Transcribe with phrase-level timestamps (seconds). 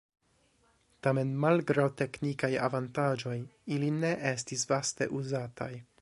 [1.07, 3.37] Tamen malgraŭ teknikaj avantaĝoj
[3.77, 5.71] ili ne estis vaste uzataj.